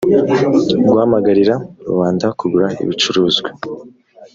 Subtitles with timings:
[0.87, 1.55] guhamagarira
[1.87, 3.49] rubanda kugura ibicuruzwa